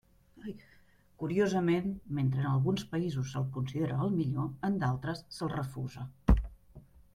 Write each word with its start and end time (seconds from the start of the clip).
Curiosament, 1.23 1.91
mentre 2.21 2.41
en 2.45 2.47
alguns 2.53 2.87
països 2.95 3.29
se'l 3.35 3.45
considera 3.59 4.01
el 4.07 4.17
millor, 4.17 4.51
en 4.71 4.83
d'altres 4.87 5.25
se'l 5.39 5.55
refusa. 5.55 6.11